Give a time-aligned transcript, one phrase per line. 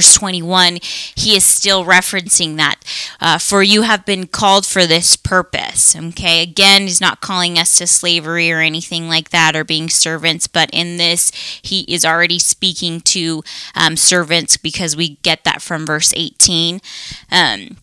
[0.00, 0.78] verse 21,
[1.14, 2.76] he is still referencing that.
[3.20, 5.94] Uh, for you have been called for this purpose.
[5.94, 10.46] Okay, again, he's not calling us to slavery or anything like that or being servants,
[10.46, 13.42] but in this, he is already speaking to
[13.74, 16.80] um, servants because we get that from verse 18.
[17.30, 17.76] Um,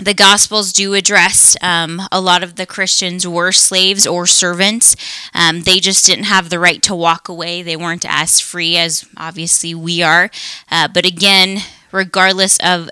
[0.00, 4.96] the Gospels do address um, a lot of the Christians were slaves or servants.
[5.34, 7.62] Um, they just didn't have the right to walk away.
[7.62, 10.30] They weren't as free as obviously we are.
[10.70, 11.58] Uh, but again,
[11.92, 12.88] regardless of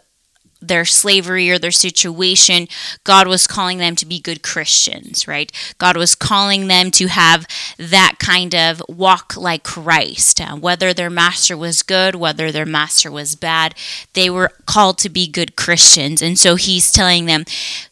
[0.61, 2.67] their slavery or their situation,
[3.05, 5.53] God was calling them to be good Christians, right?
[5.79, 7.47] God was calling them to have
[7.79, 10.41] that kind of walk like Christ.
[10.41, 13.75] Uh, whether their master was good, whether their master was bad,
[14.15, 16.23] they were called to be good Christians.
[16.23, 17.45] And so he's telling them,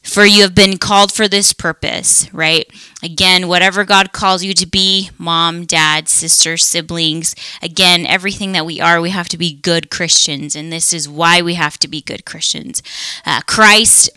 [0.03, 2.69] For you have been called for this purpose, right?
[3.02, 8.80] Again, whatever God calls you to be mom, dad, sister, siblings again, everything that we
[8.80, 10.56] are, we have to be good Christians.
[10.56, 12.83] And this is why we have to be good Christians.
[13.27, 14.11] Uh, Christ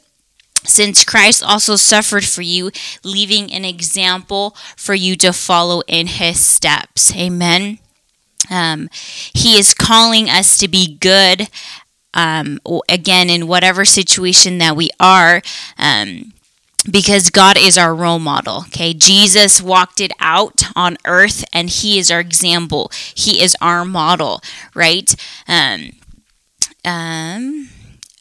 [0.64, 2.72] since Christ also suffered for you,
[3.04, 7.16] leaving an example for you to follow in his steps.
[7.16, 7.80] Amen.
[8.50, 8.90] Um,
[9.34, 11.48] he is calling us to be good,
[12.14, 15.42] um, again, in whatever situation that we are.
[15.78, 16.34] Um,
[16.84, 18.64] because God is our role model.
[18.68, 22.92] Okay, Jesus walked it out on earth, and He is our example.
[23.16, 24.42] He is our model,
[24.74, 25.14] right?
[25.48, 25.92] Um,
[26.86, 27.70] um,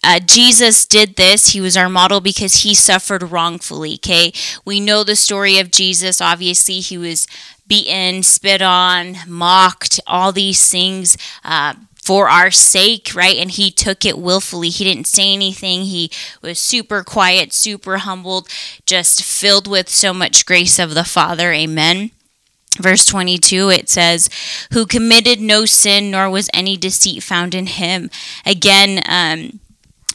[0.02, 1.48] uh, Jesus did this.
[1.48, 3.94] He was our model because he suffered wrongfully.
[3.94, 4.32] Okay,
[4.64, 6.20] we know the story of Jesus.
[6.20, 7.26] Obviously, he was
[7.66, 11.16] beaten, spit on, mocked, all these things.
[11.44, 11.74] Uh,
[12.08, 13.36] for our sake, right?
[13.36, 14.70] And he took it willfully.
[14.70, 15.82] He didn't say anything.
[15.82, 18.48] He was super quiet, super humbled,
[18.86, 21.52] just filled with so much grace of the Father.
[21.52, 22.10] Amen.
[22.80, 24.30] Verse 22, it says,
[24.72, 28.08] Who committed no sin, nor was any deceit found in him.
[28.46, 29.60] Again, um,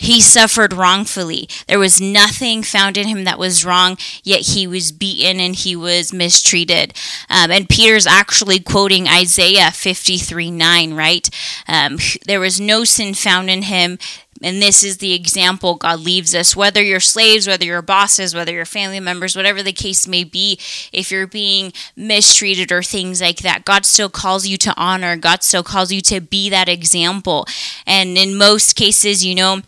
[0.03, 1.47] he suffered wrongfully.
[1.68, 5.78] There was nothing found in him that was wrong, yet he was beaten and he
[5.78, 6.94] was mistreated.
[7.30, 11.30] Um, and Peter's actually quoting Isaiah 53 9, right?
[11.69, 13.97] Um, there was no sin found in him.
[14.42, 16.53] And this is the example God leaves us.
[16.53, 20.59] Whether you're slaves, whether you're bosses, whether you're family members, whatever the case may be,
[20.92, 25.16] if you're being mistreated or things like that, God still calls you to honor.
[25.16, 27.46] God still calls you to be that example.
[27.88, 29.62] And in most cases, you know,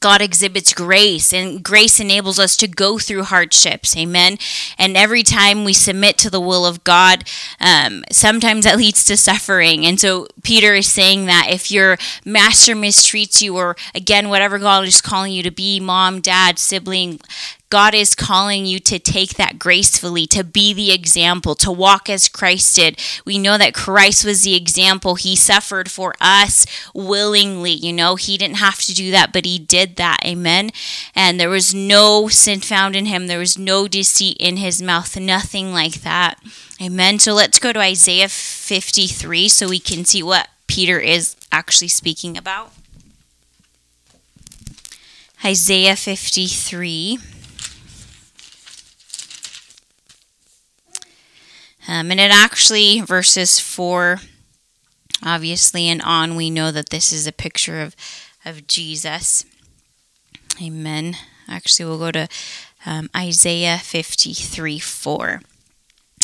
[0.00, 3.96] God exhibits grace, and grace enables us to go through hardships.
[3.96, 4.38] Amen.
[4.78, 7.24] And every time we submit to the will of God,
[7.60, 9.86] um, sometimes that leads to suffering.
[9.86, 14.86] And so Peter is saying that if your master mistreats you, or again, whatever God
[14.86, 17.20] is calling you to be mom, dad, sibling,
[17.74, 22.28] God is calling you to take that gracefully, to be the example, to walk as
[22.28, 23.00] Christ did.
[23.24, 25.16] We know that Christ was the example.
[25.16, 27.72] He suffered for us willingly.
[27.72, 30.18] You know, He didn't have to do that, but He did that.
[30.24, 30.70] Amen.
[31.16, 35.18] And there was no sin found in Him, there was no deceit in His mouth,
[35.18, 36.38] nothing like that.
[36.80, 37.18] Amen.
[37.18, 42.38] So let's go to Isaiah 53 so we can see what Peter is actually speaking
[42.38, 42.70] about.
[45.44, 47.18] Isaiah 53.
[51.86, 54.20] Um, and it actually, verses 4,
[55.22, 57.94] obviously, and on, we know that this is a picture of,
[58.44, 59.44] of Jesus.
[60.62, 61.16] Amen.
[61.48, 62.28] Actually, we'll go to
[62.86, 65.40] um, Isaiah 53 4.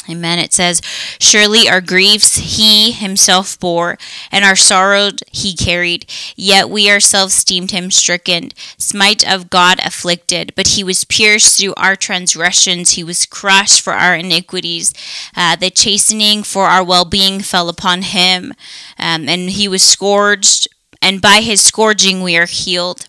[0.09, 0.39] Amen.
[0.39, 0.81] It says,
[1.21, 3.99] Surely our griefs he himself bore,
[4.33, 6.11] and our sorrow he carried.
[6.37, 10.53] Yet we ourselves deemed him stricken, smite of God afflicted.
[10.57, 14.95] But he was pierced through our transgressions, he was crushed for our iniquities.
[15.37, 18.55] Uh, the chastening for our well being fell upon him,
[18.99, 20.67] um, and he was scourged,
[21.03, 23.07] and by his scourging we are healed.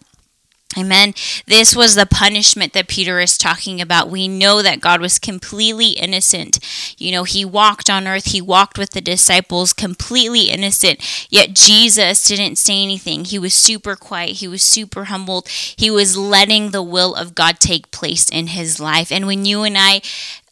[0.77, 1.13] Amen.
[1.47, 4.09] This was the punishment that Peter is talking about.
[4.09, 6.59] We know that God was completely innocent.
[6.97, 11.27] You know, he walked on earth, he walked with the disciples completely innocent.
[11.29, 13.25] Yet Jesus didn't say anything.
[13.25, 15.49] He was super quiet, he was super humbled.
[15.49, 19.11] He was letting the will of God take place in his life.
[19.11, 20.01] And when you and I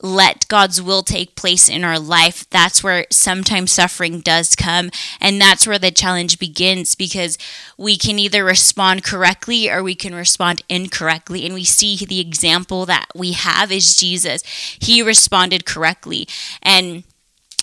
[0.01, 4.91] let God's will take place in our life, that's where sometimes suffering does come.
[5.19, 7.37] And that's where the challenge begins because
[7.77, 11.45] we can either respond correctly or we can respond incorrectly.
[11.45, 14.41] And we see the example that we have is Jesus.
[14.79, 16.27] He responded correctly.
[16.63, 17.03] And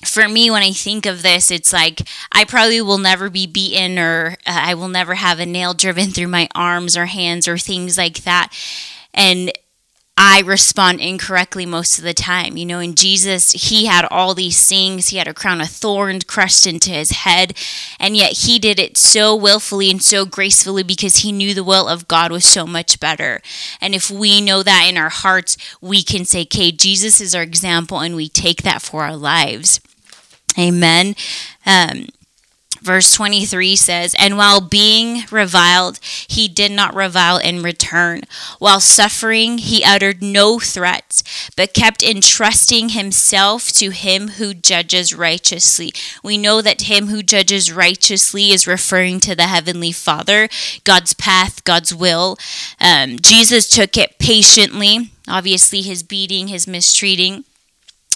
[0.05, 3.99] for me, when I think of this, it's like I probably will never be beaten
[3.99, 7.57] or uh, I will never have a nail driven through my arms or hands or
[7.57, 8.53] things like that.
[9.15, 9.53] And
[10.19, 12.57] I respond incorrectly most of the time.
[12.57, 15.09] You know, in Jesus, he had all these things.
[15.09, 17.55] He had a crown of thorns crushed into his head,
[18.01, 21.87] and yet he did it so willfully and so gracefully because he knew the will
[21.87, 23.43] of God was so much better.
[23.79, 27.43] And if we know that in our hearts, we can say, okay, Jesus is our
[27.43, 29.81] example, and we take that for our lives.
[30.59, 31.15] Amen.
[31.67, 32.07] Um,
[32.83, 38.23] Verse 23 says, And while being reviled, he did not revile in return.
[38.59, 41.23] While suffering, he uttered no threats,
[41.57, 45.93] but kept entrusting himself to him who judges righteously.
[46.23, 50.49] We know that him who judges righteously is referring to the Heavenly Father,
[50.85, 52.37] God's path, God's will.
[52.81, 57.45] Um, Jesus took it patiently, obviously, his beating, his mistreating.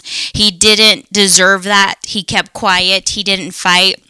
[0.03, 1.97] He didn't deserve that.
[2.03, 4.03] He kept quiet, he didn't fight.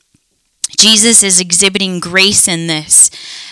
[0.78, 3.10] Jesus is exhibiting grace in this.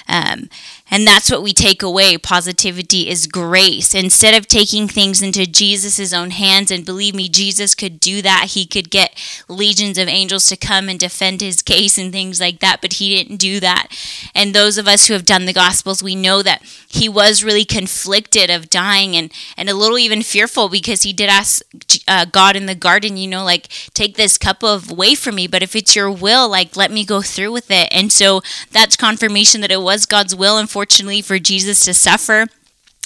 [0.08, 0.48] Um,
[0.90, 2.16] and that's what we take away.
[2.18, 3.94] Positivity is grace.
[3.94, 8.50] Instead of taking things into Jesus' own hands, and believe me, Jesus could do that.
[8.50, 9.16] He could get
[9.48, 13.14] legions of angels to come and defend his case and things like that, but he
[13.14, 13.88] didn't do that.
[14.34, 17.64] And those of us who have done the Gospels, we know that he was really
[17.64, 21.62] conflicted of dying and, and a little even fearful because he did ask
[22.06, 25.46] uh, God in the garden, you know, like, take this cup of away from me,
[25.46, 27.88] but if it's your will, like, let me go through with it.
[27.90, 28.42] And so
[28.72, 30.58] that's confirmation that it was God's will.
[30.58, 32.46] And unfortunately, for Jesus to suffer.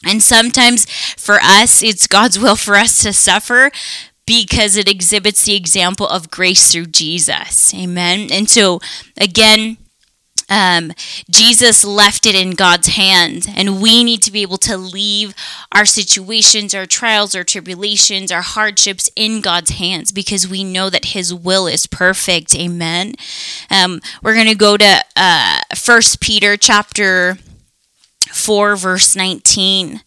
[0.04, 0.84] And sometimes
[1.16, 3.70] for us, it's God's will for us to suffer
[4.26, 7.72] because it exhibits the example of grace through Jesus.
[7.72, 8.28] Amen.
[8.30, 8.80] And so,
[9.18, 9.78] again,
[10.52, 10.92] um,
[11.30, 15.34] Jesus left it in God's hands, and we need to be able to leave
[15.74, 21.06] our situations, our trials, our tribulations, our hardships in God's hands because we know that
[21.06, 22.54] His will is perfect.
[22.54, 23.14] Amen.
[23.70, 27.38] Um, we're going to go to uh, First Peter chapter
[28.32, 30.00] 4, verse 19.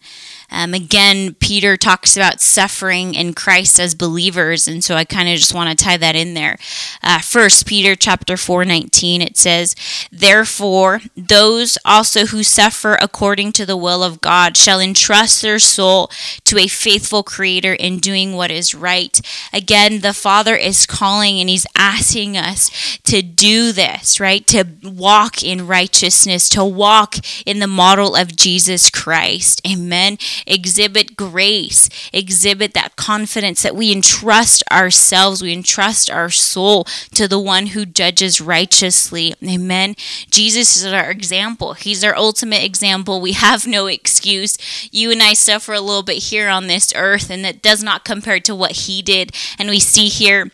[0.55, 5.35] Um, again, Peter talks about suffering in Christ as believers, and so I kind of
[5.35, 6.57] just want to tie that in there.
[7.03, 9.75] Uh, First Peter chapter four nineteen it says,
[10.11, 16.09] "Therefore, those also who suffer according to the will of God shall entrust their soul
[16.45, 19.19] to a faithful Creator in doing what is right."
[19.51, 24.47] Again, the Father is calling and He's asking us to do this, right?
[24.47, 29.61] To walk in righteousness, to walk in the model of Jesus Christ.
[29.67, 37.27] Amen exhibit grace, exhibit that confidence that we entrust ourselves, we entrust our soul to
[37.27, 39.33] the one who judges righteously.
[39.43, 39.95] Amen.
[40.29, 43.21] Jesus is our example, He's our ultimate example.
[43.21, 44.57] We have no excuse.
[44.91, 48.05] You and I suffer a little bit here on this earth, and that does not
[48.05, 49.31] compare to what He did.
[49.57, 50.51] And we see here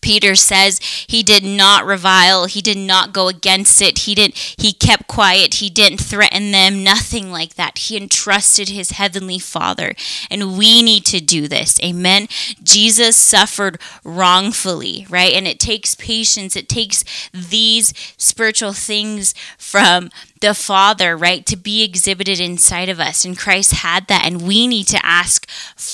[0.00, 3.98] Peter says he did not revile, he did not go against it.
[3.98, 7.78] He didn't he kept quiet, he didn't threaten them, nothing like that.
[7.78, 9.94] He entrusted his heavenly Father.
[10.30, 11.80] And we need to do this.
[11.82, 12.28] Amen.
[12.62, 15.32] Jesus suffered wrongfully, right?
[15.32, 16.56] And it takes patience.
[16.56, 19.34] It takes these spiritual things
[19.70, 23.24] from the Father, right, to be exhibited inside of us.
[23.24, 24.26] And Christ had that.
[24.26, 25.48] And we need to ask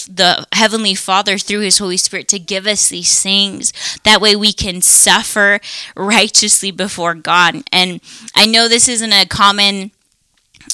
[0.09, 3.73] the Heavenly Father through His Holy Spirit to give us these things.
[4.05, 5.61] That way we can suffer
[5.95, 7.63] righteously before God.
[7.71, 8.01] And
[8.35, 9.91] I know this isn't a common.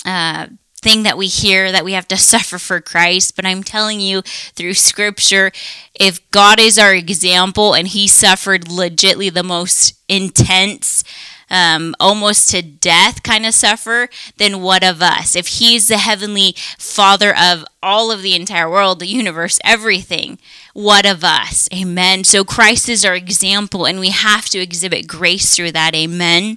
[0.05, 0.47] Uh,
[0.83, 4.23] thing that we hear that we have to suffer for Christ, but I'm telling you
[4.23, 5.53] through scripture,
[5.95, 11.05] if God is our example and he suffered legitly the most intense
[11.53, 15.37] um, almost to death kind of suffer, then what of us?
[15.37, 20.39] If He's the heavenly Father of all of the entire world, the universe, everything,
[20.73, 21.69] what of us?
[21.73, 22.25] Amen.
[22.25, 25.95] So Christ is our example, and we have to exhibit grace through that.
[25.95, 26.57] Amen.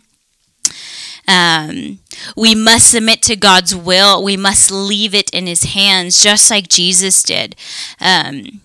[1.28, 2.00] Um,
[2.38, 4.24] we must submit to God's will.
[4.24, 7.56] We must leave it in His hands, just like Jesus did.
[8.00, 8.62] Um,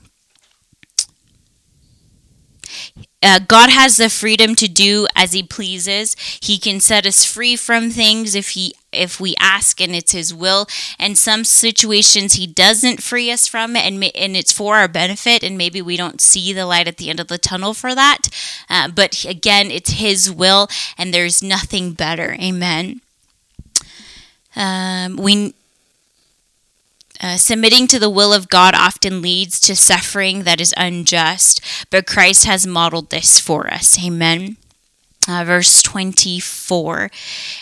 [3.23, 6.17] uh, God has the freedom to do as He pleases.
[6.41, 10.33] He can set us free from things if He if we ask, and it's His
[10.33, 10.67] will.
[10.99, 15.43] And some situations He doesn't free us from and and it's for our benefit.
[15.43, 18.29] And maybe we don't see the light at the end of the tunnel for that.
[18.69, 22.37] Uh, but again, it's His will, and there's nothing better.
[22.41, 23.01] Amen.
[24.57, 25.55] Um, we
[27.21, 31.61] uh, submitting to the will of God often leads to suffering that is unjust,
[31.91, 34.03] but Christ has modeled this for us.
[34.03, 34.57] Amen.
[35.29, 37.11] Uh, verse 24,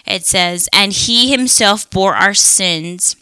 [0.06, 3.16] it says, And he himself bore our sins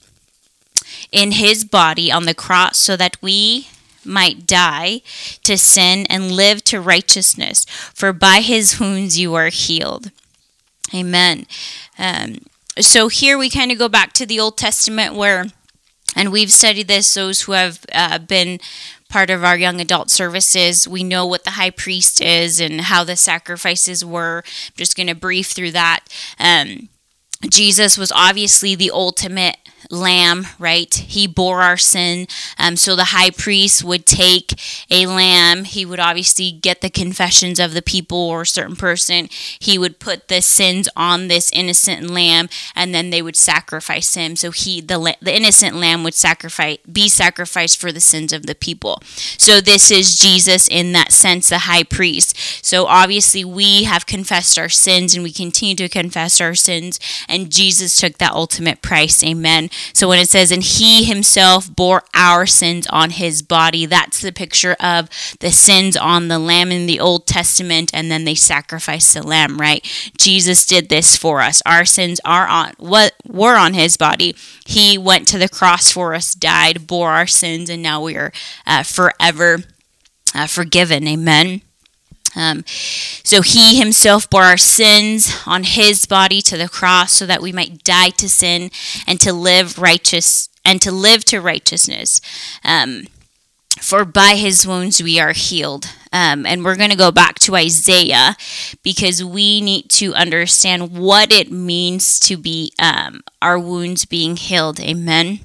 [1.11, 3.69] in his body on the cross so that we
[4.05, 5.01] might die
[5.43, 7.65] to sin and live to righteousness,
[7.95, 10.11] for by his wounds you are healed.
[10.95, 11.47] Amen.
[11.99, 12.37] Um,
[12.79, 15.47] so here we kind of go back to the Old Testament where
[16.17, 18.59] And we've studied this, those who have uh, been
[19.09, 20.89] part of our young adult services.
[20.89, 24.43] We know what the high priest is and how the sacrifices were.
[24.45, 26.01] I'm just going to brief through that.
[26.41, 26.89] Um,
[27.49, 29.59] Jesus was obviously the ultimate
[29.91, 30.93] lamb, right?
[30.95, 32.27] He bore our sin.
[32.59, 34.55] Um, so the high priest would take
[34.91, 35.65] a lamb.
[35.65, 39.29] He would obviously get the confessions of the people or a certain person.
[39.59, 44.37] He would put the sins on this innocent lamb, and then they would sacrifice him.
[44.37, 48.55] So he, the the innocent lamb, would sacrifice, be sacrificed for the sins of the
[48.55, 49.03] people.
[49.39, 52.65] So this is Jesus in that sense, the high priest.
[52.65, 57.53] So obviously we have confessed our sins, and we continue to confess our sins, and
[57.53, 59.23] Jesus took that ultimate price.
[59.23, 59.71] Amen.
[59.93, 64.33] So when it says, and he himself bore our sins on his body, that's the
[64.33, 65.09] picture of
[65.41, 69.59] the sins on the lamb in the Old Testament, and then they sacrificed the lamb,
[69.61, 69.85] right?
[70.19, 71.63] Jesus did this for us.
[71.67, 74.37] Our sins are on what were on his body.
[74.65, 78.33] He went to the cross for us, died, bore our sins, and now we are
[78.67, 79.63] uh, forever
[80.35, 81.07] uh, forgiven.
[81.09, 81.63] Amen.
[82.37, 87.43] Um, so he himself bore our sins on his body to the cross so that
[87.43, 88.71] we might die to sin
[89.07, 92.21] and to live righteous and to live to righteousness.
[92.63, 93.07] Um,
[93.81, 95.87] for by his wounds we are healed.
[96.13, 98.37] Um, and we're going to go back to Isaiah
[98.83, 104.81] because we need to understand what it means to be um, our wounds being healed.
[104.81, 105.41] Amen.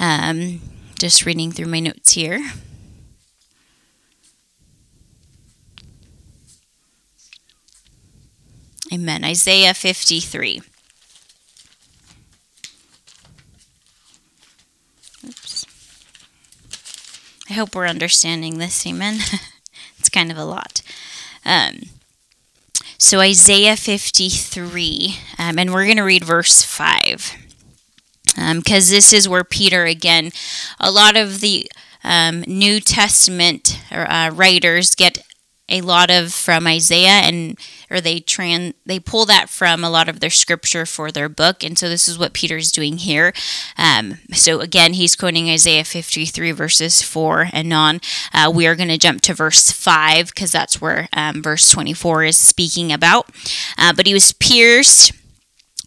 [0.00, 0.60] Um,
[0.98, 2.40] just reading through my notes here.
[8.94, 9.24] Amen.
[9.24, 10.62] Isaiah 53.
[15.26, 15.66] Oops.
[17.50, 18.86] I hope we're understanding this.
[18.86, 19.18] Amen.
[19.98, 20.80] it's kind of a lot.
[21.44, 21.80] Um,
[22.98, 27.34] so, Isaiah 53, um, and we're going to read verse 5.
[28.36, 30.30] Because um, this is where Peter, again,
[30.78, 31.68] a lot of the
[32.04, 35.18] um, New Testament uh, writers get
[35.68, 37.58] a lot of from Isaiah and
[37.90, 41.64] or they trans they pull that from a lot of their scripture for their book.
[41.64, 43.32] And so this is what Peter's doing here.
[43.78, 48.00] Um, so again he's quoting Isaiah 53 verses 4 and on.
[48.32, 52.24] Uh, we are going to jump to verse 5 because that's where um, verse 24
[52.24, 53.30] is speaking about.
[53.78, 55.12] Uh, but he was pierced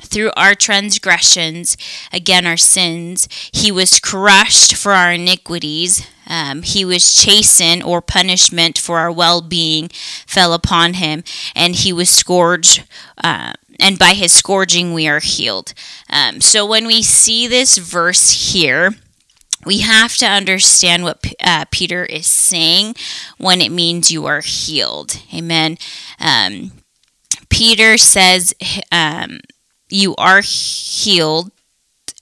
[0.08, 1.78] through our transgressions,
[2.12, 6.08] again our sins, he was crushed for our iniquities.
[6.30, 9.90] Um, he was chastened or punishment for our well being
[10.26, 11.24] fell upon him,
[11.56, 12.84] and he was scourged.
[13.24, 15.74] Uh, and by his scourging we are healed.
[16.10, 18.96] Um, so when we see this verse here,
[19.66, 22.96] we have to understand what uh, Peter is saying
[23.38, 25.20] when it means you are healed.
[25.34, 25.78] Amen.
[26.20, 26.72] Um,
[27.50, 28.54] Peter says
[28.92, 29.40] um,
[29.90, 31.52] you are healed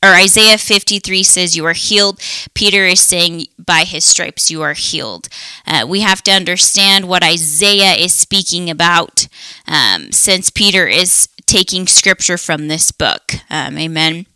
[0.05, 2.19] or Isaiah 53 says, You are healed.
[2.53, 5.29] Peter is saying, By his stripes you are healed.
[5.65, 9.27] Uh, we have to understand what Isaiah is speaking about
[9.67, 13.34] um, since Peter is taking scripture from this book.
[13.50, 14.27] Um, amen.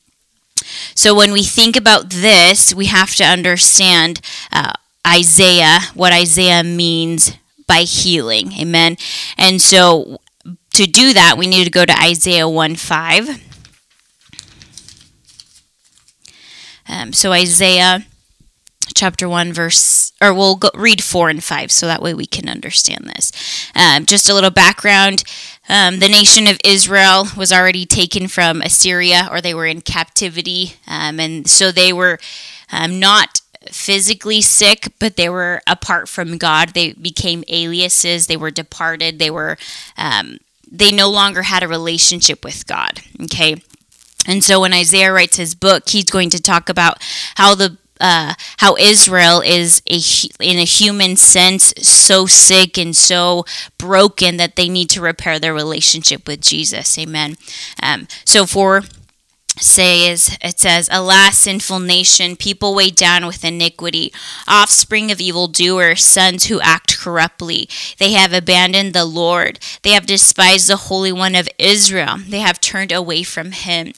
[0.95, 4.21] So when we think about this, we have to understand
[4.51, 4.73] uh,
[5.07, 7.33] Isaiah, what Isaiah means
[7.67, 8.53] by healing.
[8.53, 8.97] Amen.
[9.37, 10.19] And so
[10.73, 13.49] to do that, we need to go to Isaiah 1 5.
[16.87, 18.05] Um, so Isaiah
[18.95, 22.49] chapter 1 verse or we'll go, read 4 and 5 so that way we can
[22.49, 23.31] understand this.
[23.75, 25.23] Um, just a little background.
[25.69, 30.73] Um, the nation of israel was already taken from assyria or they were in captivity
[30.87, 32.19] um, and so they were
[32.71, 36.69] um, not physically sick but they were apart from god.
[36.69, 38.25] They became aliases.
[38.25, 39.19] They were departed.
[39.19, 39.57] They were
[39.97, 40.39] um,
[40.71, 43.55] they no longer had a relationship with god okay
[44.27, 46.97] and so when Isaiah writes his book, he's going to talk about
[47.35, 49.99] how the uh, how Israel is a,
[50.41, 53.43] in a human sense so sick and so
[53.77, 56.97] broken that they need to repair their relationship with Jesus.
[56.97, 57.35] Amen.
[57.83, 58.83] Um, so for
[59.59, 64.11] says it says alas sinful nation people weighed down with iniquity.
[64.47, 67.69] Offspring of evildoers sons who act corruptly.
[67.97, 69.59] They have abandoned the lord.
[69.83, 72.17] They have despised the holy one of israel.
[72.17, 73.93] They have turned away from him.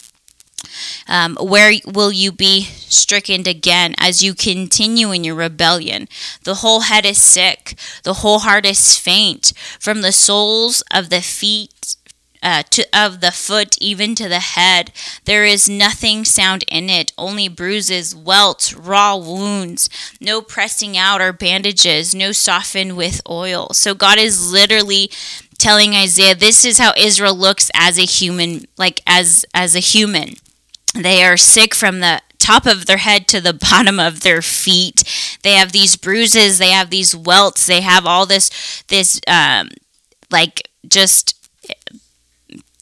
[1.08, 6.08] Um, where will you be stricken again as you continue in your rebellion?
[6.44, 11.22] The whole head is sick, the whole heart is faint, from the soles of the
[11.22, 11.96] feet
[12.44, 14.92] uh, to of the foot even to the head.
[15.26, 21.34] There is nothing sound in it, only bruises, welts, raw wounds, no pressing out or
[21.34, 23.70] bandages, no softened with oil.
[23.74, 25.12] So God is literally
[25.58, 30.34] telling Isaiah, this is how Israel looks as a human, like as as a human.
[30.94, 35.04] They are sick from the top of their head to the bottom of their feet.
[35.44, 39.70] They have these bruises, they have these welts, they have all this this um
[40.32, 41.36] like just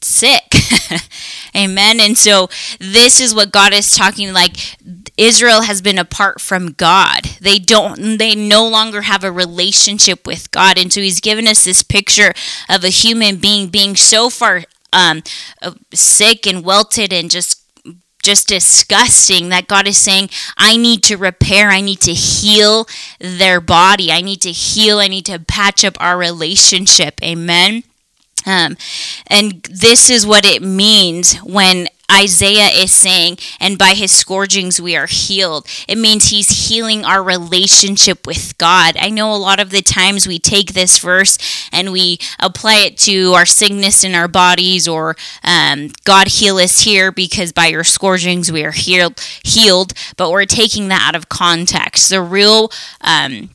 [0.02, 0.54] sick.
[1.56, 2.00] Amen.
[2.00, 4.76] And so this is what God is talking like
[5.16, 7.24] Israel has been apart from God.
[7.40, 10.78] They don't they no longer have a relationship with God.
[10.78, 12.32] And so he's given us this picture
[12.68, 15.22] of a human being being so far um,
[15.62, 17.60] uh, sick and welted and just
[18.22, 20.28] just disgusting that God is saying,
[20.58, 22.86] I need to repair, I need to heal
[23.18, 27.22] their body, I need to heal, I need to patch up our relationship.
[27.22, 27.82] Amen.
[28.46, 28.76] Um,
[29.26, 34.96] and this is what it means when Isaiah is saying, and by his scourgings we
[34.96, 35.66] are healed.
[35.86, 38.96] It means he's healing our relationship with God.
[38.98, 41.38] I know a lot of the times we take this verse
[41.72, 46.80] and we apply it to our sickness in our bodies, or um, God heal us
[46.80, 49.20] here because by your scourgings we are healed.
[49.44, 52.10] Healed, but we're taking that out of context.
[52.10, 53.50] The real um,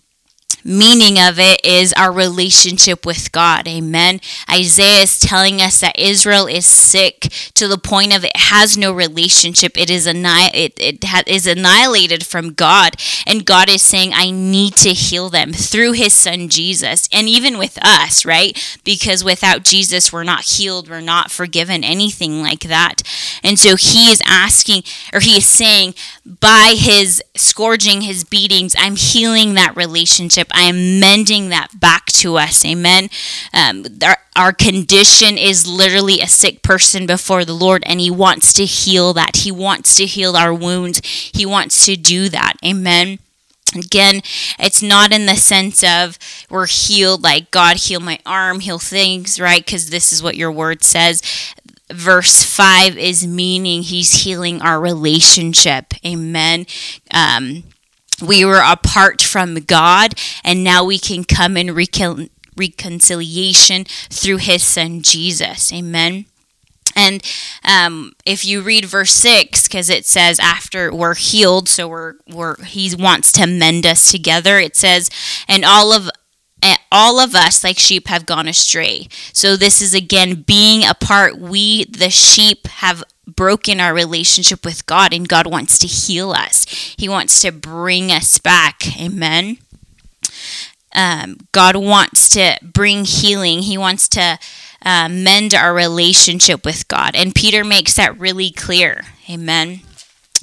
[0.66, 3.68] meaning of it is our relationship with God.
[3.68, 4.20] Amen.
[4.52, 8.92] Isaiah is telling us that Israel is sick to the point of it has no
[8.92, 9.78] relationship.
[9.78, 12.96] It is anni- it, it ha- is annihilated from God.
[13.28, 17.08] And God is saying, I need to heal them through his son Jesus.
[17.12, 18.58] And even with us, right?
[18.84, 23.04] Because without Jesus, we're not healed, we're not forgiven, anything like that.
[23.44, 24.84] And so he is asking,
[25.14, 25.94] or he is saying,
[26.26, 30.48] by his scourging, his beatings, I'm healing that relationship.
[30.54, 32.66] I am mending that back to us.
[32.66, 33.10] Amen.
[33.54, 38.54] Um, our, our condition is literally a sick person before the Lord, and He wants
[38.54, 39.38] to heal that.
[39.38, 41.02] He wants to heal our wounds.
[41.06, 42.54] He wants to do that.
[42.66, 43.20] Amen.
[43.76, 44.22] Again,
[44.58, 46.18] it's not in the sense of
[46.50, 49.64] we're healed, like God heal my arm, heal things, right?
[49.64, 51.22] Because this is what your word says
[51.92, 56.66] verse 5 is meaning he's healing our relationship amen
[57.12, 57.64] um,
[58.22, 64.64] we were apart from God, and now we can come in recon- reconciliation through His
[64.64, 65.74] Son Jesus.
[65.74, 66.26] Amen.
[66.96, 67.22] And
[67.66, 72.64] um, if you read verse six, because it says after we're healed, so we're we're
[72.64, 74.60] He wants to mend us together.
[74.60, 75.10] It says,
[75.48, 76.10] and all of
[76.96, 79.10] all of us like sheep have gone astray.
[79.34, 81.38] So this is again being apart.
[81.38, 86.66] We the sheep have broken our relationship with God, and God wants to heal us.
[86.98, 88.98] He wants to bring us back.
[88.98, 89.58] Amen.
[90.94, 93.64] Um, God wants to bring healing.
[93.64, 94.40] He wants to
[94.82, 97.14] uh, mend our relationship with God.
[97.14, 99.02] And Peter makes that really clear.
[99.30, 99.82] Amen.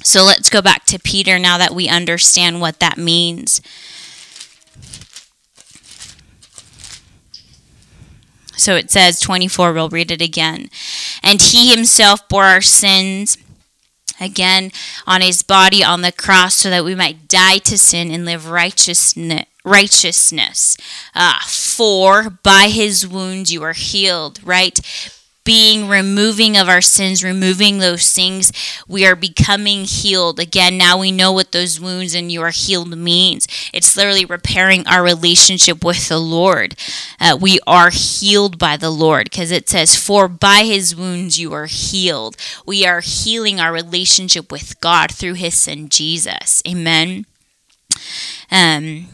[0.03, 3.59] So let's go back to Peter now that we understand what that means.
[8.55, 10.69] So it says 24, we'll read it again.
[11.21, 13.37] And he himself bore our sins
[14.19, 14.71] again
[15.07, 18.49] on his body on the cross so that we might die to sin and live
[18.49, 20.75] righteousness righteousness
[21.15, 24.81] uh, for by his wounds you are healed right
[25.43, 28.51] being removing of our sins, removing those things,
[28.87, 30.39] we are becoming healed.
[30.39, 33.47] Again, now we know what those wounds and you are healed means.
[33.73, 36.75] It's literally repairing our relationship with the Lord.
[37.19, 41.53] Uh, we are healed by the Lord because it says, For by his wounds you
[41.53, 42.37] are healed.
[42.65, 46.61] We are healing our relationship with God through his son Jesus.
[46.67, 47.25] Amen.
[48.49, 49.07] Um,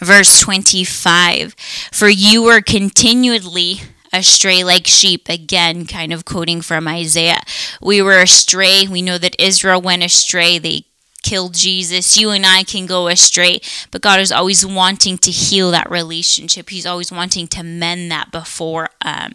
[0.00, 1.54] verse 25
[1.92, 3.80] For you were continually
[4.12, 5.28] astray like sheep.
[5.28, 7.42] Again, kind of quoting from Isaiah.
[7.80, 8.86] We were astray.
[8.86, 10.58] We know that Israel went astray.
[10.58, 10.84] They
[11.22, 12.18] killed Jesus.
[12.18, 16.70] You and I can go astray, but God is always wanting to heal that relationship.
[16.70, 19.34] He's always wanting to mend that before um,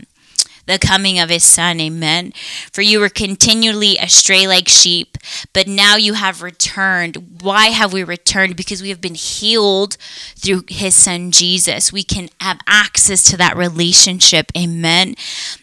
[0.65, 1.80] the coming of his son.
[1.80, 2.34] Amen.
[2.71, 5.17] For you were continually astray like sheep,
[5.54, 7.41] but now you have returned.
[7.41, 8.56] Why have we returned?
[8.56, 9.97] Because we have been healed
[10.36, 11.91] through his son Jesus.
[11.91, 14.51] We can have access to that relationship.
[14.58, 15.15] Amen.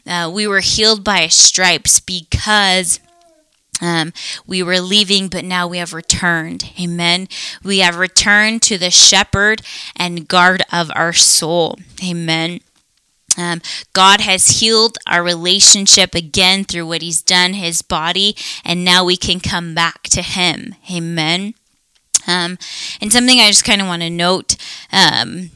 [0.07, 3.01] Uh, we were healed by his stripes because.
[3.81, 4.13] Um,
[4.47, 6.71] we were leaving, but now we have returned.
[6.81, 7.27] Amen.
[7.65, 9.61] We have returned to the shepherd
[9.97, 11.81] and guard of our soul.
[12.01, 12.61] Amen.
[13.37, 19.05] Um, God has healed our relationship again through what He's done, His body, and now
[19.05, 20.75] we can come back to Him.
[20.91, 21.55] Amen.
[22.27, 22.59] Um,
[23.01, 24.57] and something I just kind of want to note
[24.93, 25.51] um,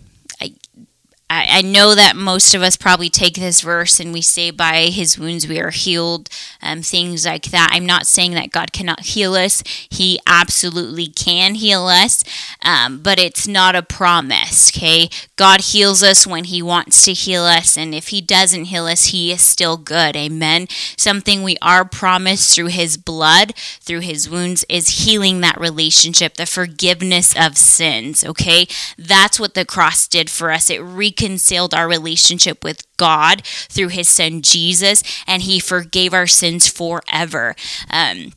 [1.37, 4.87] I, I, know that most of us probably take this verse and we say, by
[4.87, 6.31] his wounds we are healed,
[6.63, 7.71] um, things like that.
[7.73, 12.25] I'm not saying that God cannot heal us, he absolutely can heal us,
[12.63, 15.11] um, but it's not a promise, okay?
[15.37, 19.07] God heals us when he wants to heal us, and if he doesn't heal us,
[19.07, 20.69] he is still good, amen?
[20.97, 26.47] Something we are promised through his blood, through his wounds, is healing that relationship, the
[26.47, 28.67] forgiveness of sins, okay?
[28.97, 30.71] That's what the cross did for us.
[30.71, 31.26] It reconciled
[31.75, 37.55] our relationship with God through his son Jesus, and he forgave our sins forever.
[37.91, 38.33] Um,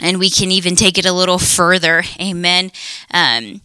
[0.00, 2.02] and we can even take it a little further.
[2.20, 2.72] Amen.
[3.12, 3.60] Um,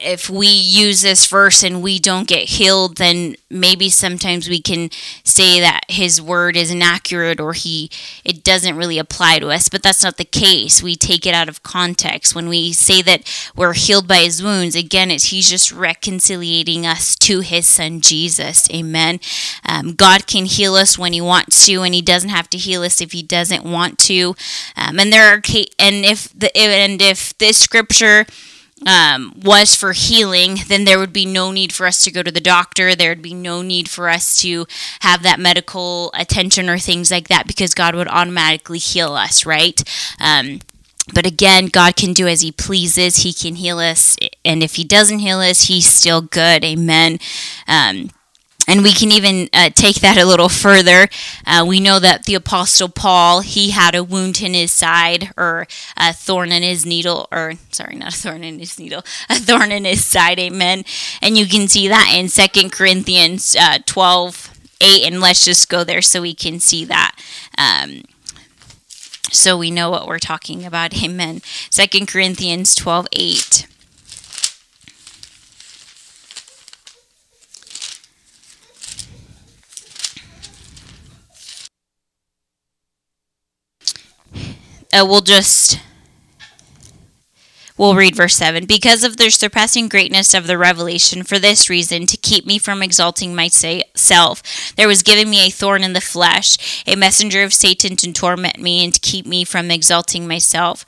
[0.00, 4.90] if we use this verse and we don't get healed, then maybe sometimes we can
[5.24, 7.90] say that his word is inaccurate or he
[8.24, 10.82] it doesn't really apply to us, but that's not the case.
[10.82, 12.34] We take it out of context.
[12.34, 13.22] When we say that
[13.54, 18.70] we're healed by his wounds, again, it's he's just reconciliating us to his son Jesus.
[18.70, 19.20] Amen.
[19.66, 22.82] Um, God can heal us when he wants to, and he doesn't have to heal
[22.82, 24.34] us if he doesn't want to.
[24.76, 25.42] Um, and there are
[25.78, 28.26] and if the and if this scripture
[28.86, 32.30] um, was for healing, then there would be no need for us to go to
[32.30, 32.94] the doctor.
[32.94, 34.66] There would be no need for us to
[35.00, 39.82] have that medical attention or things like that because God would automatically heal us, right?
[40.20, 40.60] Um,
[41.12, 43.18] but again, God can do as He pleases.
[43.18, 44.16] He can heal us.
[44.44, 46.64] And if He doesn't heal us, He's still good.
[46.64, 47.18] Amen.
[47.66, 48.10] Um,
[48.70, 51.08] and we can even uh, take that a little further.
[51.44, 55.66] Uh, we know that the Apostle Paul, he had a wound in his side, or
[55.96, 59.72] a thorn in his needle, or sorry, not a thorn in his needle, a thorn
[59.72, 60.84] in his side, amen.
[61.20, 65.82] And you can see that in Second Corinthians uh, 12, 8, and let's just go
[65.82, 67.16] there so we can see that.
[67.58, 68.02] Um,
[69.32, 71.40] so we know what we're talking about, amen.
[71.70, 73.66] Second Corinthians 12, 8.
[84.92, 85.80] Uh, we'll just
[87.80, 88.66] We'll read verse 7.
[88.66, 92.82] Because of the surpassing greatness of the revelation, for this reason, to keep me from
[92.82, 97.96] exalting myself, there was given me a thorn in the flesh, a messenger of Satan
[97.96, 100.84] to torment me and to keep me from exalting myself.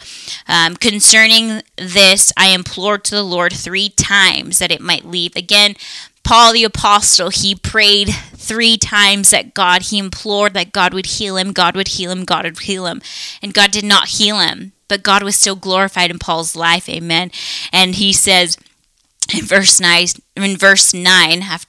[0.47, 5.35] Um, concerning this, I implored to the Lord three times that it might leave.
[5.35, 5.77] Again,
[6.25, 11.37] Paul the apostle, he prayed three times that God, he implored that God would heal
[11.37, 13.03] him, God would heal him, God would heal him.
[13.43, 16.89] And God did not heal him, but God was still glorified in Paul's life.
[16.89, 17.31] Amen.
[17.73, 18.57] And he says
[19.35, 20.07] in verse 9,
[20.37, 21.69] in verse 9, after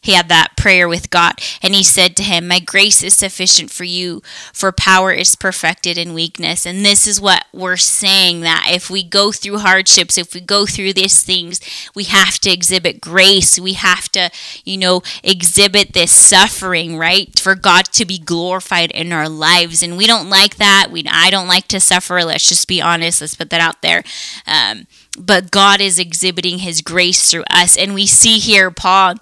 [0.00, 3.70] he had that prayer with God, and he said to him, My grace is sufficient
[3.70, 6.66] for you, for power is perfected in weakness.
[6.66, 10.66] And this is what we're saying that if we go through hardships, if we go
[10.66, 11.60] through these things,
[11.94, 13.58] we have to exhibit grace.
[13.58, 14.30] We have to,
[14.64, 17.38] you know, exhibit this suffering, right?
[17.38, 19.82] For God to be glorified in our lives.
[19.82, 20.88] And we don't like that.
[20.90, 22.22] We I don't like to suffer.
[22.24, 23.20] Let's just be honest.
[23.20, 24.02] Let's put that out there.
[24.46, 24.86] Um,
[25.18, 27.76] but God is exhibiting his grace through us.
[27.76, 29.14] And we see here Paul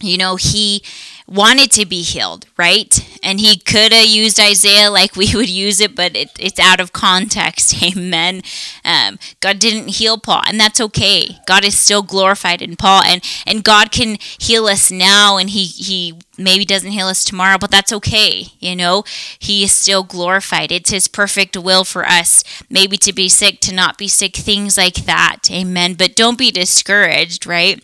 [0.00, 0.82] you know, he
[1.30, 3.06] wanted to be healed, right?
[3.22, 6.80] And he could have used Isaiah like we would use it, but it, it's out
[6.80, 7.82] of context.
[7.96, 8.42] Amen.
[8.84, 11.38] Um, God didn't heal Paul, and that's okay.
[11.46, 15.64] God is still glorified in Paul, and and God can heal us now, and he
[15.64, 18.46] he maybe doesn't heal us tomorrow, but that's okay.
[18.58, 19.04] You know,
[19.38, 20.72] he is still glorified.
[20.72, 24.76] It's his perfect will for us, maybe to be sick, to not be sick, things
[24.76, 25.50] like that.
[25.50, 25.94] Amen.
[25.94, 27.82] But don't be discouraged, right?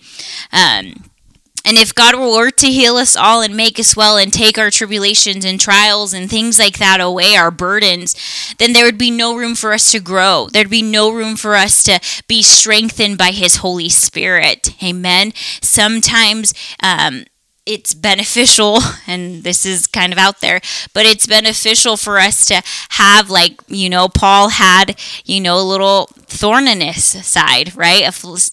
[0.53, 1.05] Um,
[1.67, 4.71] and if God were to heal us all and make us well and take our
[4.71, 8.15] tribulations and trials and things like that away, our burdens,
[8.59, 10.49] then there would be no room for us to grow.
[10.53, 11.99] There'd be no room for us to
[12.29, 14.81] be strengthened by His Holy Spirit.
[14.81, 15.33] Amen.
[15.61, 17.25] Sometimes, um,
[17.67, 20.61] it's beneficial and this is kind of out there
[20.95, 25.63] but it's beneficial for us to have like you know paul had you know a
[25.63, 28.05] little thorn in his side right?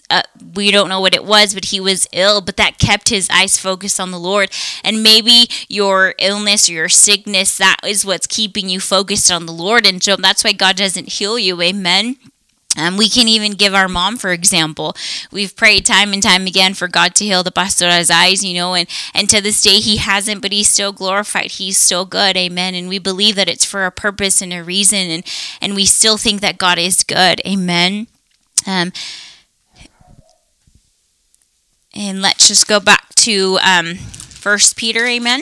[0.10, 0.22] Uh,
[0.56, 3.58] we don't know what it was but he was ill but that kept his eyes
[3.58, 4.50] focused on the lord.
[4.84, 9.54] And maybe your illness or your sickness that is what's keeping you focused on the
[9.54, 9.86] lord.
[9.86, 11.62] And so that's why god doesn't heal you.
[11.62, 12.18] Amen
[12.78, 14.96] um, we can even give our mom, for example.
[15.32, 18.74] We've prayed time and time again for God to heal the pastora's eyes, you know,
[18.74, 21.52] and, and to this day he hasn't, but he's still glorified.
[21.52, 22.36] He's still good.
[22.36, 22.74] Amen.
[22.74, 25.24] And we believe that it's for a purpose and a reason, and,
[25.62, 27.42] and we still think that God is good.
[27.46, 28.08] Amen.
[28.66, 28.92] Um,
[31.94, 35.06] and let's just go back to um, First Peter.
[35.06, 35.42] Amen.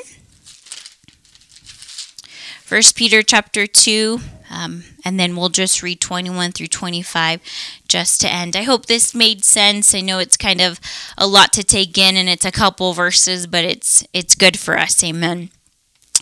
[2.64, 4.20] First Peter chapter 2.
[4.52, 7.40] Um, and then we'll just read 21 through 25
[7.88, 8.56] just to end.
[8.56, 9.96] I hope this made sense.
[9.96, 10.80] I know it's kind of
[11.18, 14.78] a lot to take in and it's a couple verses, but it's it's good for
[14.78, 15.02] us.
[15.04, 15.50] Amen.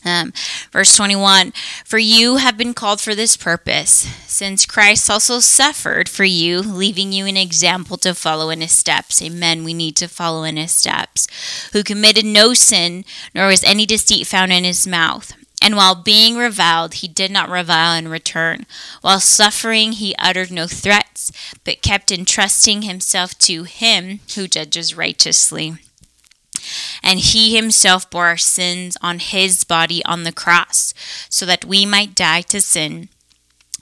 [0.05, 0.31] Um,
[0.71, 1.51] verse 21
[1.83, 7.11] For you have been called for this purpose, since Christ also suffered for you, leaving
[7.11, 9.21] you an example to follow in his steps.
[9.21, 9.63] Amen.
[9.63, 11.27] We need to follow in his steps.
[11.73, 15.33] Who committed no sin, nor was any deceit found in his mouth.
[15.61, 18.65] And while being reviled, he did not revile in return.
[19.01, 21.31] While suffering, he uttered no threats,
[21.65, 25.75] but kept entrusting himself to him who judges righteously.
[27.03, 30.93] And he himself bore our sins on his body on the cross,
[31.29, 33.09] so that we might die to sin,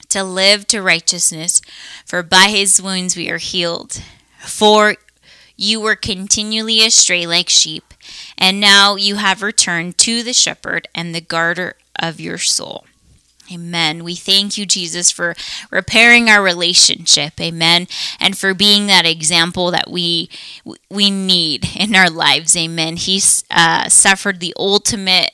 [0.08, 1.60] to live to righteousness.
[2.04, 4.02] For by his wounds we are healed.
[4.40, 4.96] For
[5.56, 7.87] you were continually astray like sheep,
[8.36, 12.84] and now you have returned to the shepherd and the guarder of your soul.
[13.52, 14.04] Amen.
[14.04, 15.34] We thank you, Jesus, for
[15.70, 17.40] repairing our relationship.
[17.40, 17.86] Amen.
[18.20, 20.28] And for being that example that we
[20.90, 22.56] we need in our lives.
[22.56, 22.96] Amen.
[22.96, 25.32] He uh, suffered the ultimate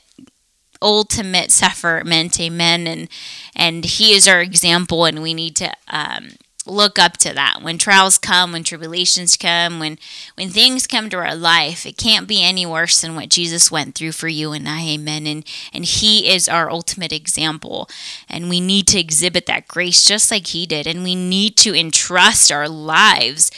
[0.81, 2.39] ultimate sufferment.
[2.41, 2.87] Amen.
[2.87, 3.09] And
[3.57, 6.33] and he is our example, and we need to um,
[6.67, 7.61] look up to that.
[7.63, 9.99] When trials come when tribulations come when
[10.35, 13.95] when things come to our life it can't be any worse than what jesus went
[13.95, 15.27] through for you and i amen.
[15.27, 17.89] And and he is our ultimate example.
[18.29, 20.87] And we need to exhibit that grace just like he did.
[20.87, 23.51] And we need to entrust our lives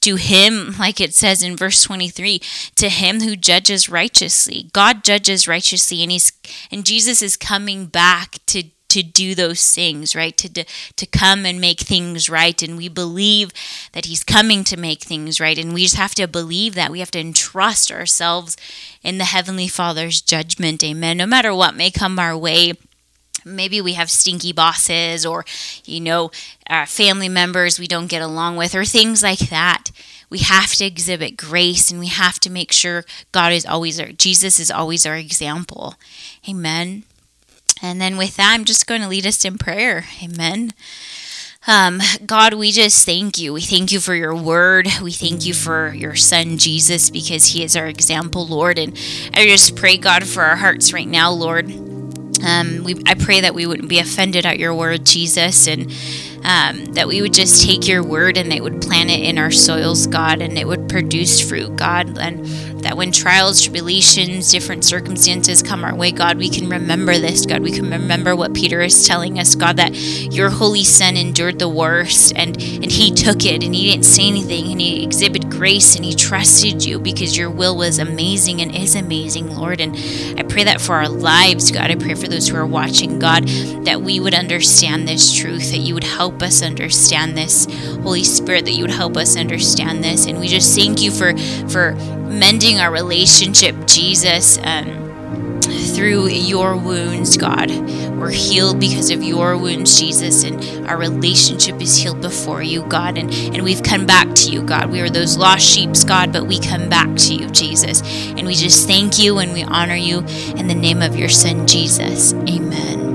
[0.00, 2.40] to him like it says in verse 23
[2.74, 4.68] to him who judges righteously.
[4.72, 6.32] God judges righteously and he's
[6.70, 10.36] and jesus is coming back to to do those things, right?
[10.36, 10.64] To, to,
[10.96, 12.60] to come and make things right.
[12.62, 13.50] And we believe
[13.92, 15.58] that He's coming to make things right.
[15.58, 16.90] And we just have to believe that.
[16.90, 18.56] We have to entrust ourselves
[19.02, 20.84] in the Heavenly Father's judgment.
[20.84, 21.16] Amen.
[21.16, 22.74] No matter what may come our way
[23.44, 25.44] maybe we have stinky bosses or
[25.84, 26.30] you know
[26.70, 29.90] uh, family members we don't get along with or things like that
[30.30, 34.12] we have to exhibit grace and we have to make sure god is always our
[34.12, 35.94] jesus is always our example
[36.48, 37.04] amen
[37.82, 40.06] and then with that, I'm just going to lead us in prayer.
[40.22, 40.72] Amen.
[41.66, 43.52] Um, God, we just thank you.
[43.52, 44.88] We thank you for your word.
[45.02, 48.78] We thank you for your son, Jesus, because he is our example, Lord.
[48.78, 48.96] And
[49.34, 51.70] I just pray, God, for our hearts right now, Lord.
[52.44, 55.92] Um, we, I pray that we wouldn't be offended at your word, Jesus, and
[56.44, 59.50] um, that we would just take your word and it would plant it in our
[59.50, 62.18] soils, God, and it would produce fruit, God.
[62.18, 62.44] And
[62.82, 67.62] that when trials, tribulations, different circumstances come our way, God, we can remember this, God.
[67.62, 71.68] We can remember what Peter is telling us, God, that your holy son endured the
[71.68, 75.94] worst and, and he took it and he didn't say anything and he exhibited grace
[75.94, 79.80] and he trusted you because your will was amazing and is amazing, Lord.
[79.80, 79.94] And
[80.38, 81.90] I pray that for our lives, God.
[81.90, 83.46] I pray for those who are watching, God,
[83.84, 87.66] that we would understand this truth, that you would help us understand this,
[88.02, 90.26] Holy Spirit, that you would help us understand this.
[90.26, 91.36] And we just thank you for
[91.68, 91.96] for
[92.28, 95.60] mending our relationship, Jesus, um,
[95.94, 97.70] through your wounds, God.
[97.70, 103.18] We're healed because of your wounds, Jesus, and our relationship is healed before you, God.
[103.18, 104.90] And, and we've come back to you, God.
[104.90, 108.02] We are those lost sheep, God, but we come back to you, Jesus.
[108.36, 110.18] And we just thank you and we honor you
[110.56, 112.32] in the name of your Son, Jesus.
[112.32, 113.11] Amen.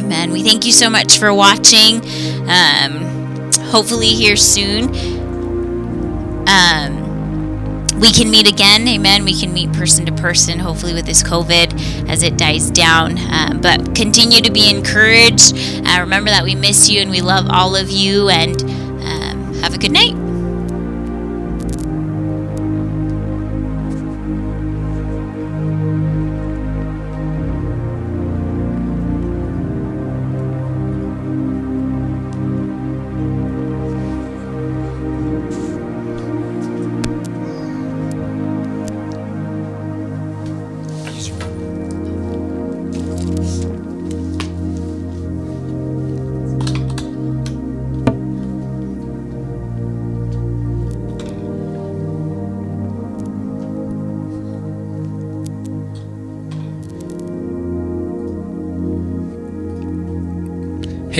[0.00, 0.32] Amen.
[0.32, 2.00] We thank you so much for watching.
[2.48, 4.88] Um, hopefully, here soon.
[6.48, 8.88] Um, we can meet again.
[8.88, 9.24] Amen.
[9.24, 13.18] We can meet person to person, hopefully, with this COVID as it dies down.
[13.30, 15.54] Um, but continue to be encouraged.
[15.86, 18.30] Uh, remember that we miss you and we love all of you.
[18.30, 20.29] And um, have a good night.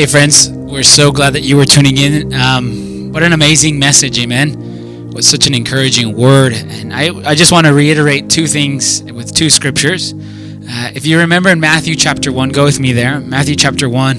[0.00, 2.32] Hey, friends, we're so glad that you were tuning in.
[2.32, 5.10] Um, what an amazing message, amen.
[5.10, 6.54] What such an encouraging word.
[6.54, 10.14] And I, I just want to reiterate two things with two scriptures.
[10.14, 13.20] Uh, if you remember in Matthew chapter 1, go with me there.
[13.20, 14.16] Matthew chapter 1,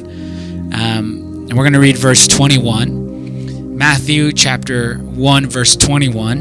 [0.72, 3.76] um, and we're going to read verse 21.
[3.76, 6.38] Matthew chapter 1, verse 21.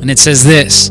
[0.00, 0.90] And it says this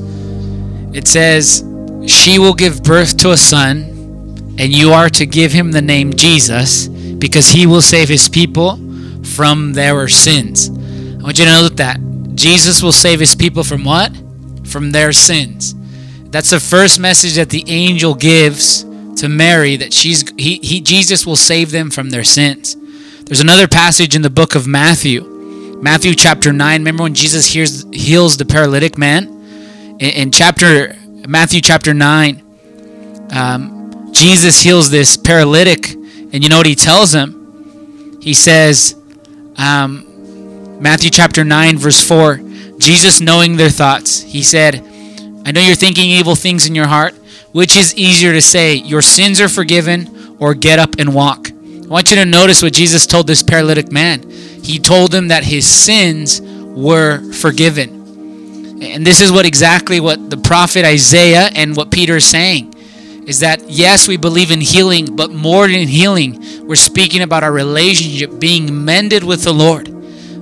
[0.94, 1.66] It says,
[2.08, 6.14] She will give birth to a son, and you are to give him the name
[6.14, 6.88] Jesus
[7.22, 8.78] because he will save his people
[9.24, 10.70] from their sins.
[10.70, 12.00] I want you to note that.
[12.36, 14.12] Jesus will save his people from what?
[14.66, 15.76] From their sins.
[16.32, 18.84] That's the first message that the angel gives
[19.18, 22.76] to Mary that she's he, he Jesus will save them from their sins.
[23.26, 25.24] There's another passage in the book of Matthew.
[25.82, 26.82] Matthew chapter 9.
[26.82, 29.28] Remember when Jesus hears, heals the paralytic man?
[30.00, 30.96] In, in chapter
[31.28, 35.96] Matthew chapter 9, um, Jesus heals this paralytic,
[36.34, 38.20] and you know what he tells him?
[38.22, 38.96] He says,
[39.58, 42.40] um, Matthew chapter 9, verse 4,
[42.78, 44.76] Jesus knowing their thoughts, he said,
[45.46, 47.16] I know you're thinking evil things in your heart.
[47.52, 51.50] Which is easier to say, your sins are forgiven, or get up and walk?
[51.52, 54.30] I want you to notice what Jesus told this paralytic man.
[54.30, 58.82] He told him that his sins were forgiven.
[58.82, 62.71] And this is what exactly what the prophet Isaiah and what Peter is saying
[63.32, 67.52] is that yes, we believe in healing, but more than healing, we're speaking about our
[67.54, 69.88] relationship being mended with the Lord.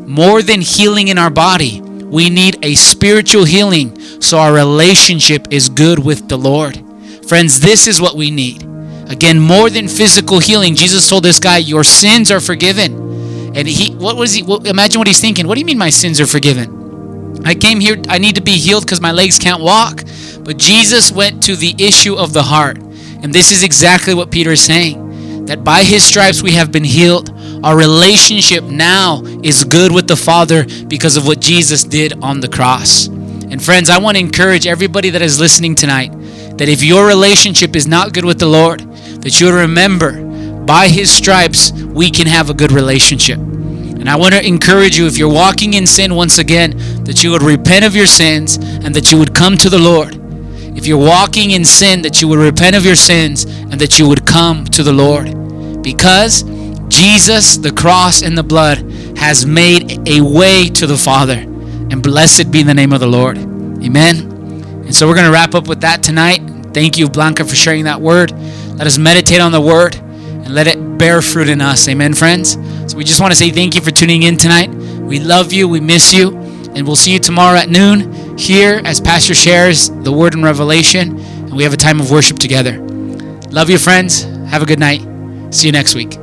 [0.08, 5.70] More than healing in our body, we need a spiritual healing so our relationship is
[5.70, 6.84] good with the Lord.
[7.28, 8.64] Friends, this is what we need.
[9.08, 13.54] Again, more than physical healing, Jesus told this guy, Your sins are forgiven.
[13.56, 14.42] And he, what was he?
[14.42, 15.48] Well, imagine what he's thinking.
[15.48, 17.46] What do you mean my sins are forgiven?
[17.46, 20.04] I came here, I need to be healed because my legs can't walk.
[20.44, 22.78] But Jesus went to the issue of the heart.
[22.78, 25.10] And this is exactly what Peter is saying
[25.50, 27.32] that by his stripes we have been healed.
[27.64, 32.48] Our relationship now is good with the Father because of what Jesus did on the
[32.48, 33.08] cross.
[33.08, 36.12] And friends, I want to encourage everybody that is listening tonight
[36.60, 38.82] that if your relationship is not good with the Lord,
[39.22, 40.22] that you'll remember
[40.66, 43.40] by His stripes we can have a good relationship.
[43.40, 47.32] And I want to encourage you if you're walking in sin once again, that you
[47.32, 50.19] would repent of your sins and that you would come to the Lord.
[50.76, 54.08] If you're walking in sin, that you would repent of your sins and that you
[54.08, 55.82] would come to the Lord.
[55.82, 56.44] Because
[56.88, 58.80] Jesus, the cross, and the blood
[59.18, 61.38] has made a way to the Father.
[61.38, 63.38] And blessed be the name of the Lord.
[63.38, 64.32] Amen.
[64.86, 66.40] And so we're going to wrap up with that tonight.
[66.74, 68.32] Thank you, Blanca, for sharing that word.
[68.32, 71.88] Let us meditate on the word and let it bear fruit in us.
[71.88, 72.54] Amen, friends.
[72.92, 74.70] So we just want to say thank you for tuning in tonight.
[74.70, 75.68] We love you.
[75.68, 76.38] We miss you.
[76.74, 81.20] And we'll see you tomorrow at noon here as Pastor shares the word in Revelation.
[81.20, 82.80] And we have a time of worship together.
[83.50, 84.24] Love you, friends.
[84.50, 85.02] Have a good night.
[85.54, 86.19] See you next week.